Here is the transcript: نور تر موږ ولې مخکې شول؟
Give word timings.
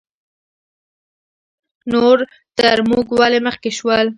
نور 1.93 2.17
تر 2.57 2.77
موږ 2.89 3.07
ولې 3.19 3.39
مخکې 3.47 3.69
شول؟ 3.77 4.07